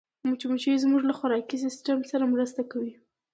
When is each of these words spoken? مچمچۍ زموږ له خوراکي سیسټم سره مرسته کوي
مچمچۍ 0.29 0.75
زموږ 0.83 1.01
له 1.09 1.13
خوراکي 1.19 1.57
سیسټم 1.65 1.99
سره 2.11 2.31
مرسته 2.33 2.61
کوي 2.71 2.93